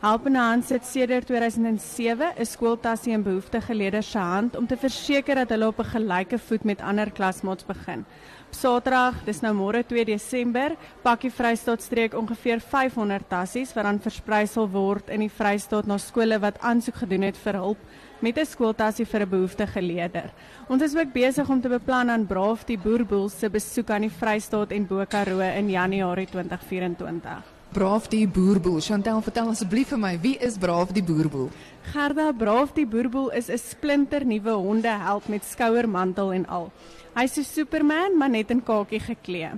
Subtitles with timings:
[0.00, 5.34] Helpende Hand sit sedert 2007 'n skooltassie in behoeftige leerders se hand om te verseker
[5.34, 8.06] dat hulle op 'n gelyke voet met ander klasmaats begin.
[8.46, 14.00] Op Saterdag, dis nou môre 2 Desember, pak die Vrystaatstreek ongeveer 500 tassies wat dan
[14.00, 17.78] versprei sal word in die Vrystaat na skole wat aansoek gedoen het vir hulp
[18.20, 20.32] met 'n skooltassie vir 'n behoeftige leerder.
[20.68, 24.16] Ons is ook besig om te beplan aan Braaf die Boerboel se besoek aan die
[24.18, 27.59] Vrystaat en Bokaroo in Januarie 2024.
[27.70, 28.80] Braaf die Boerboel.
[28.82, 31.52] Chantel, vertel asseblief vir my, wie is Braaf die Boerboel?
[31.92, 36.72] Gerda Braaf die Boerboel is 'n splinter nuwe hondehelp met skouermantel en al.
[37.14, 39.50] Hy's so Superman, maar net in kakie geklee.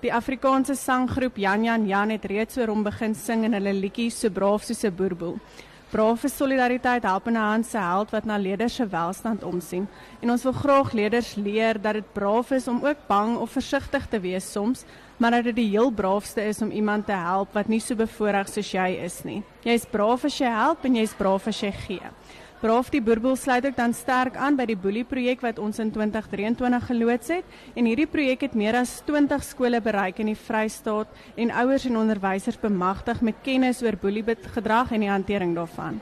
[0.00, 4.10] Die Afrikaanse sanggroep Jan Jan Jan het reeds oor hom begin sing in hulle liedjie
[4.10, 5.38] So braaf soos 'n boerboel.
[5.88, 9.86] Braaf vir solidariteit helpende hand se held wat na leerders se welstand omsien
[10.20, 14.04] en ons wil graag leerders leer dat dit braaf is om ook bang of versigtig
[14.12, 14.84] te wees soms
[15.16, 18.50] maar dat dit die heel braafste is om iemand te help wat nie so bevoorreg
[18.52, 19.40] soos jy is nie.
[19.64, 22.12] Jy's braaf as jy help en jy's braaf as jy gee.
[22.58, 25.92] Braaf die Boerboel sluit ook dan sterk aan by die Boelie projek wat ons in
[25.94, 31.12] 2023 geloods het en hierdie projek het meer as 20 skole bereik in die Vrystaat
[31.38, 34.24] en ouers en onderwysers bemagtig met kennis oor boelie
[34.56, 36.00] gedrag en die hantering daarvan.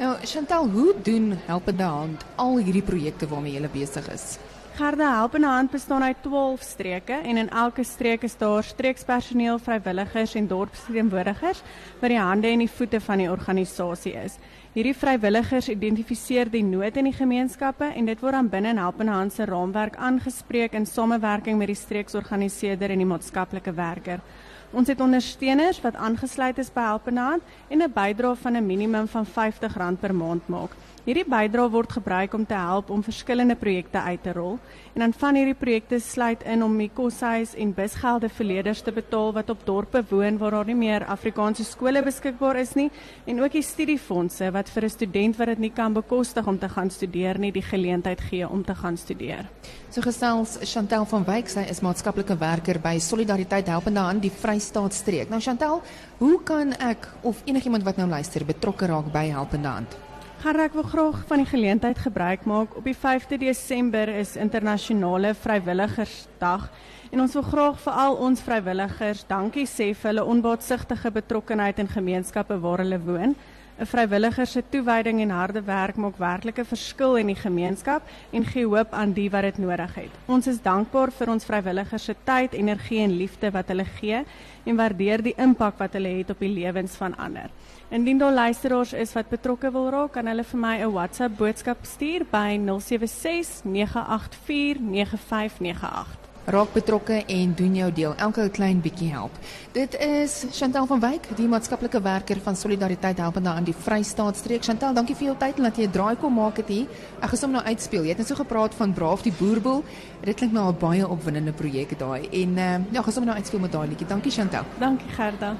[0.00, 4.26] Nou Chantal, hoe doen Helpende Hand al hierdie projekte waarmee jy besig is?
[4.72, 10.32] Gerda Helpende Hand bestaan uit 12 streke en in elke streek is daar streekspersoneel, vrywilligers
[10.34, 11.60] en dorpsverteenwoordigers
[12.00, 14.38] wat die hande en die voete van die organisasie is.
[14.72, 19.12] Hierdie vrywilligers identifiseer die nood in die gemeenskappe en dit word dan binne in Helpende
[19.12, 24.24] Hand se raamwerk aangespreek in samewerking met die streeksorganiseerder en die maatskaplike werker.
[24.72, 29.06] Ons het ondersteuners wat aangesluit is by Helpende Hand en 'n bydrae van 'n minimum
[29.08, 30.70] van R50 per maand maak.
[31.04, 34.58] Hierdie bydrae word gebruik om te help om verskillende projekte uit te rol
[34.94, 38.92] en dan van hierdie projekte sluit in om die koshuis en busgelde vir leerders te
[38.92, 42.90] betaal wat op dorpe woon waar daar nie meer Afrikaanse skole beskikbaar is nie
[43.24, 46.68] en ook die studiefondse wat vir 'n student wat dit nie kan bekostig om te
[46.68, 49.48] gaan studeer nie die geleentheid gee om te gaan studeer.
[49.90, 54.61] So gesels Chantel van Wyk, sy is maatskaplike werker by Solidariteit Helpende Hand die Vrystaat
[54.62, 55.28] streek.
[55.28, 55.82] Nou Chantel,
[56.18, 59.96] hoe kan ek of enigiemand wat nou luister betrokke raak by Helpende Hand?
[60.42, 62.72] Gerard, ek wil graag van die geleentheid gebruik maak.
[62.74, 66.64] Op die 5de Desember is internasionale vrywilligersdag
[67.12, 71.90] en ons wil graag vir al ons vrywilligers dankie sê vir hulle onbaatsigtige betrokkenheid in
[71.92, 73.36] gemeenskappe waar hulle woon.
[73.82, 78.44] 'n Vrywilliger se toewyding en harde werk maak werklik 'n verskil in die gemeenskap en
[78.46, 80.12] gee hoop aan die wat dit nodig het.
[80.26, 84.22] Ons is dankbaar vir ons vrywilligers se tyd, energie en liefde wat hulle gee
[84.64, 87.50] en waardeer die impak wat hulle het op die lewens van ander.
[87.90, 91.78] Indien daar luisteraars is wat betrokke wil raak, kan hulle vir my 'n WhatsApp boodskap
[91.82, 98.14] stuur by 076 984 9598 raak betrokke en doen jou deel.
[98.16, 99.30] Elke klein bietjie help.
[99.72, 104.64] Dit is Chantal van Wyk, die maatskaplike werker van Solidariteit Helpende aan die Vrystaatstreek.
[104.64, 106.86] Chantal, dankie vir jou tyd en dat jy 'n draai kom maak het hier.
[107.20, 108.02] Ek gesom nou uitspeel.
[108.02, 109.84] Jy het net so gepraat van Braaf die Boerboel.
[110.24, 112.28] Dit klink nou 'n baie opwindende projek daai.
[112.30, 114.06] En uh, ja, gesom nou uitspeel met daai liedjie.
[114.06, 114.64] Dankie Chantal.
[114.78, 115.56] Dankie Gerda.